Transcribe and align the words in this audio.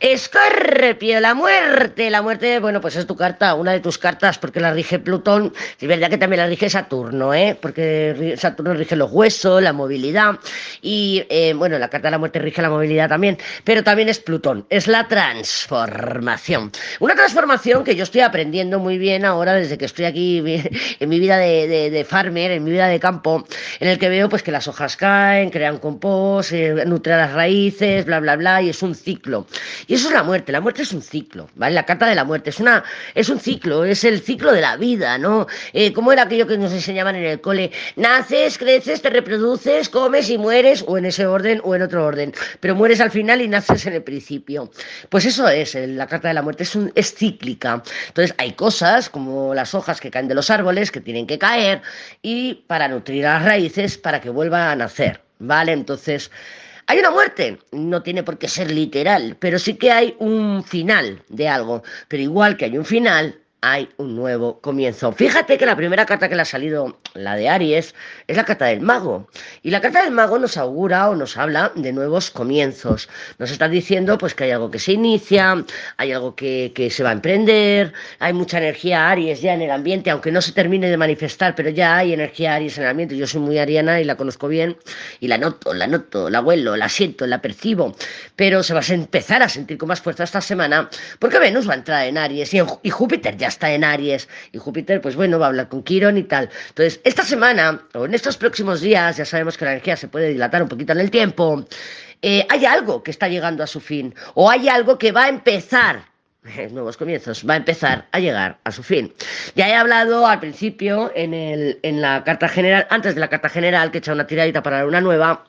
Escorpio, 0.00 1.20
la 1.20 1.34
muerte. 1.34 2.08
La 2.08 2.22
muerte, 2.22 2.58
bueno, 2.58 2.80
pues 2.80 2.96
es 2.96 3.06
tu 3.06 3.16
carta, 3.16 3.54
una 3.54 3.72
de 3.72 3.80
tus 3.80 3.98
cartas, 3.98 4.38
porque 4.38 4.58
la 4.58 4.72
rige 4.72 4.98
Plutón. 4.98 5.52
Es 5.78 5.86
verdad 5.86 6.08
que 6.08 6.16
también 6.16 6.40
la 6.40 6.46
rige 6.46 6.70
Saturno, 6.70 7.34
¿eh? 7.34 7.54
Porque 7.60 8.34
Saturno 8.38 8.72
rige 8.72 8.96
los 8.96 9.12
huesos, 9.12 9.62
la 9.62 9.74
movilidad. 9.74 10.38
Y, 10.80 11.26
eh, 11.28 11.52
bueno, 11.52 11.78
la 11.78 11.90
carta 11.90 12.08
de 12.08 12.12
la 12.12 12.18
muerte 12.18 12.38
rige 12.38 12.62
la 12.62 12.70
movilidad 12.70 13.10
también. 13.10 13.36
Pero 13.62 13.84
también 13.84 14.08
es 14.08 14.20
Plutón. 14.20 14.64
Es 14.70 14.88
la 14.88 15.06
transformación. 15.06 16.72
Una 17.00 17.14
transformación 17.14 17.84
que 17.84 17.94
yo 17.94 18.04
estoy 18.04 18.22
aprendiendo 18.22 18.78
muy 18.78 18.96
bien 18.96 19.26
ahora 19.26 19.52
desde 19.52 19.76
que 19.76 19.84
estoy 19.84 20.06
aquí 20.06 20.38
en 20.98 21.08
mi 21.10 21.20
vida 21.20 21.36
de, 21.36 22.06
farmer, 22.08 22.52
en 22.52 22.64
mi 22.64 22.70
vida 22.70 22.88
de 22.88 22.98
campo, 22.98 23.46
en 23.78 23.88
el 23.88 23.98
que 23.98 24.08
veo 24.08 24.30
pues 24.30 24.42
que 24.42 24.50
las 24.50 24.66
hojas 24.66 24.96
caen, 24.96 25.50
crean 25.50 25.76
compost, 25.76 26.52
eh, 26.52 26.84
nutren 26.86 27.18
las 27.18 27.34
raíces, 27.34 28.06
bla, 28.06 28.18
bla, 28.20 28.36
bla, 28.36 28.62
y 28.62 28.70
es 28.70 28.82
un 28.82 28.94
ciclo. 28.94 29.46
Y 29.90 29.94
eso 29.94 30.06
es 30.06 30.14
la 30.14 30.22
muerte, 30.22 30.52
la 30.52 30.60
muerte 30.60 30.82
es 30.82 30.92
un 30.92 31.02
ciclo, 31.02 31.50
¿vale? 31.56 31.74
La 31.74 31.84
carta 31.84 32.06
de 32.06 32.14
la 32.14 32.22
muerte 32.22 32.50
es 32.50 32.60
una 32.60 32.84
es 33.16 33.28
un 33.28 33.40
ciclo, 33.40 33.84
es 33.84 34.04
el 34.04 34.20
ciclo 34.20 34.52
de 34.52 34.60
la 34.60 34.76
vida, 34.76 35.18
¿no? 35.18 35.48
Eh, 35.72 35.92
¿Cómo 35.92 36.12
era 36.12 36.22
aquello 36.22 36.46
que 36.46 36.56
nos 36.56 36.70
enseñaban 36.72 37.16
en 37.16 37.24
el 37.24 37.40
cole? 37.40 37.72
Naces, 37.96 38.56
creces, 38.56 39.02
te 39.02 39.10
reproduces, 39.10 39.88
comes 39.88 40.30
y 40.30 40.38
mueres, 40.38 40.84
o 40.86 40.96
en 40.96 41.06
ese 41.06 41.26
orden 41.26 41.60
o 41.64 41.74
en 41.74 41.82
otro 41.82 42.06
orden, 42.06 42.32
pero 42.60 42.76
mueres 42.76 43.00
al 43.00 43.10
final 43.10 43.42
y 43.42 43.48
naces 43.48 43.84
en 43.84 43.94
el 43.94 44.04
principio. 44.04 44.70
Pues 45.08 45.24
eso 45.24 45.48
es, 45.48 45.74
la 45.74 46.06
carta 46.06 46.28
de 46.28 46.34
la 46.34 46.42
muerte 46.42 46.62
es, 46.62 46.76
un, 46.76 46.92
es 46.94 47.12
cíclica. 47.12 47.82
Entonces 48.06 48.32
hay 48.38 48.52
cosas 48.52 49.10
como 49.10 49.56
las 49.56 49.74
hojas 49.74 50.00
que 50.00 50.12
caen 50.12 50.28
de 50.28 50.36
los 50.36 50.50
árboles 50.50 50.92
que 50.92 51.00
tienen 51.00 51.26
que 51.26 51.40
caer 51.40 51.82
y 52.22 52.62
para 52.68 52.86
nutrir 52.86 53.26
a 53.26 53.40
las 53.40 53.44
raíces 53.44 53.98
para 53.98 54.20
que 54.20 54.30
vuelvan 54.30 54.68
a 54.68 54.76
nacer, 54.76 55.20
¿vale? 55.40 55.72
Entonces... 55.72 56.30
Hay 56.90 56.98
una 56.98 57.12
muerte, 57.12 57.56
no 57.70 58.02
tiene 58.02 58.24
por 58.24 58.36
qué 58.36 58.48
ser 58.48 58.68
literal, 58.72 59.36
pero 59.38 59.60
sí 59.60 59.74
que 59.74 59.92
hay 59.92 60.16
un 60.18 60.64
final 60.64 61.22
de 61.28 61.46
algo. 61.46 61.84
Pero 62.08 62.20
igual 62.20 62.56
que 62.56 62.64
hay 62.64 62.76
un 62.76 62.84
final, 62.84 63.38
hay 63.60 63.88
un 63.98 64.16
nuevo 64.16 64.60
comienzo. 64.60 65.12
Fíjate 65.12 65.56
que 65.56 65.66
la 65.66 65.76
primera 65.76 66.04
carta 66.04 66.28
que 66.28 66.34
le 66.34 66.42
ha 66.42 66.44
salido, 66.44 66.98
la 67.14 67.36
de 67.36 67.48
Aries, 67.48 67.94
es 68.26 68.36
la 68.36 68.44
carta 68.44 68.66
del 68.66 68.80
mago. 68.80 69.28
Y 69.62 69.70
la 69.70 69.80
carta 69.80 70.02
del 70.02 70.12
mago 70.12 70.38
nos 70.38 70.56
augura 70.56 71.10
o 71.10 71.16
nos 71.16 71.36
habla 71.36 71.72
de 71.74 71.92
nuevos 71.92 72.30
comienzos. 72.30 73.08
Nos 73.38 73.50
está 73.50 73.68
diciendo 73.68 74.18
pues 74.18 74.34
que 74.34 74.44
hay 74.44 74.50
algo 74.52 74.70
que 74.70 74.78
se 74.78 74.92
inicia, 74.92 75.64
hay 75.96 76.12
algo 76.12 76.34
que, 76.34 76.88
se 76.90 77.02
va 77.02 77.10
a 77.10 77.12
emprender, 77.12 77.92
hay 78.18 78.32
mucha 78.32 78.58
energía 78.58 79.10
Aries 79.10 79.40
ya 79.40 79.54
en 79.54 79.62
el 79.62 79.70
ambiente, 79.70 80.10
aunque 80.10 80.32
no 80.32 80.40
se 80.40 80.52
termine 80.52 80.88
de 80.88 80.96
manifestar, 80.96 81.54
pero 81.54 81.70
ya 81.70 81.96
hay 81.96 82.12
energía 82.12 82.54
Aries 82.54 82.78
en 82.78 82.84
el 82.84 82.90
ambiente. 82.90 83.16
Yo 83.16 83.26
soy 83.26 83.40
muy 83.40 83.58
ariana 83.58 84.00
y 84.00 84.04
la 84.04 84.16
conozco 84.16 84.48
bien 84.48 84.76
y 85.20 85.28
la 85.28 85.38
noto, 85.38 85.74
la 85.74 85.86
noto, 85.86 86.30
la 86.30 86.40
huelo, 86.40 86.76
la 86.76 86.88
siento, 86.88 87.26
la 87.26 87.40
percibo, 87.42 87.94
pero 88.36 88.62
se 88.62 88.74
va 88.74 88.80
a 88.80 88.94
empezar 88.94 89.42
a 89.42 89.48
sentir 89.48 89.78
con 89.78 89.88
más 89.88 90.00
fuerza 90.00 90.24
esta 90.24 90.40
semana 90.40 90.88
porque 91.18 91.38
Venus 91.38 91.68
va 91.68 91.74
a 91.74 91.76
entrar 91.76 92.06
en 92.06 92.18
Aries 92.18 92.54
y, 92.54 92.60
y 92.82 92.90
Júpiter 92.90 93.36
ya 93.36 93.48
está 93.48 93.72
en 93.72 93.84
Aries 93.84 94.28
y 94.52 94.58
Júpiter, 94.58 95.00
pues 95.00 95.16
bueno, 95.16 95.38
va 95.38 95.46
a 95.46 95.48
hablar 95.48 95.68
con 95.68 95.82
Quirón 95.82 96.18
y 96.18 96.22
tal. 96.22 96.50
Entonces, 96.68 96.99
esta 97.04 97.24
semana 97.24 97.82
o 97.94 98.04
en 98.04 98.14
estos 98.14 98.36
próximos 98.36 98.80
días, 98.80 99.16
ya 99.16 99.24
sabemos 99.24 99.56
que 99.56 99.64
la 99.64 99.72
energía 99.72 99.96
se 99.96 100.08
puede 100.08 100.28
dilatar 100.28 100.62
un 100.62 100.68
poquito 100.68 100.92
en 100.92 101.00
el 101.00 101.10
tiempo, 101.10 101.64
eh, 102.22 102.46
hay 102.48 102.66
algo 102.66 103.02
que 103.02 103.10
está 103.10 103.28
llegando 103.28 103.62
a 103.62 103.66
su 103.66 103.80
fin 103.80 104.14
o 104.34 104.50
hay 104.50 104.68
algo 104.68 104.98
que 104.98 105.12
va 105.12 105.24
a 105.24 105.28
empezar 105.28 106.04
nuevos 106.70 106.96
comienzos, 106.96 107.48
va 107.48 107.54
a 107.54 107.58
empezar 107.58 108.06
a 108.12 108.18
llegar 108.18 108.58
a 108.64 108.72
su 108.72 108.82
fin. 108.82 109.12
Ya 109.54 109.68
he 109.68 109.74
hablado 109.74 110.26
al 110.26 110.40
principio 110.40 111.12
en, 111.14 111.34
el, 111.34 111.78
en 111.82 112.00
la 112.00 112.24
carta 112.24 112.48
general, 112.48 112.86
antes 112.90 113.14
de 113.14 113.20
la 113.20 113.28
carta 113.28 113.48
general, 113.48 113.90
que 113.90 113.98
he 113.98 114.00
echado 114.00 114.14
una 114.14 114.26
tiradita 114.26 114.62
para 114.62 114.78
la 114.78 114.84
luna 114.84 115.00
nueva, 115.00 115.44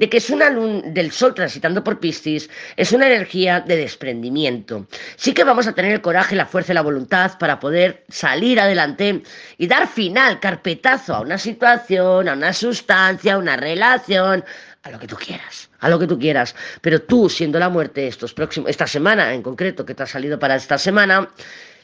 de 0.00 0.08
que 0.08 0.16
es 0.16 0.30
una 0.30 0.48
luna 0.48 0.80
del 0.86 1.12
Sol 1.12 1.34
transitando 1.34 1.84
por 1.84 2.00
Piscis, 2.00 2.48
es 2.74 2.90
una 2.92 3.06
energía 3.06 3.60
de 3.60 3.76
desprendimiento. 3.76 4.86
Sí 5.16 5.34
que 5.34 5.44
vamos 5.44 5.66
a 5.66 5.74
tener 5.74 5.92
el 5.92 6.00
coraje, 6.00 6.34
la 6.34 6.46
fuerza 6.46 6.72
y 6.72 6.74
la 6.74 6.80
voluntad 6.80 7.36
para 7.38 7.60
poder 7.60 8.04
salir 8.08 8.58
adelante 8.58 9.22
y 9.58 9.66
dar 9.66 9.86
final, 9.86 10.40
carpetazo 10.40 11.16
a 11.16 11.20
una 11.20 11.36
situación, 11.36 12.30
a 12.30 12.32
una 12.32 12.54
sustancia, 12.54 13.34
a 13.34 13.38
una 13.38 13.58
relación, 13.58 14.42
a 14.82 14.90
lo 14.90 14.98
que 14.98 15.06
tú 15.06 15.16
quieras, 15.16 15.68
a 15.80 15.90
lo 15.90 15.98
que 15.98 16.06
tú 16.06 16.18
quieras. 16.18 16.56
Pero 16.80 17.02
tú, 17.02 17.28
siendo 17.28 17.58
la 17.58 17.68
muerte 17.68 18.06
estos 18.06 18.32
próximos, 18.32 18.70
esta 18.70 18.86
semana 18.86 19.34
en 19.34 19.42
concreto 19.42 19.84
que 19.84 19.94
te 19.94 20.04
ha 20.04 20.06
salido 20.06 20.38
para 20.38 20.56
esta 20.56 20.78
semana, 20.78 21.28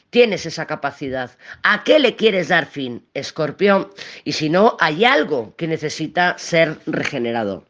tienes 0.09 0.47
esa 0.47 0.65
capacidad. 0.65 1.29
¿A 1.61 1.83
qué 1.83 1.99
le 1.99 2.15
quieres 2.15 2.47
dar 2.47 2.65
fin, 2.65 3.05
escorpión? 3.13 3.89
Y 4.23 4.31
si 4.31 4.49
no, 4.49 4.75
hay 4.79 5.05
algo 5.05 5.55
que 5.55 5.67
necesita 5.67 6.35
ser 6.39 6.79
regenerado. 6.87 7.65